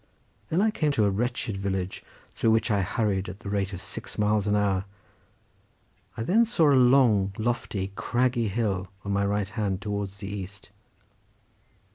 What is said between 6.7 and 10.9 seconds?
a long lofty craggy hill on my right hand towards the east.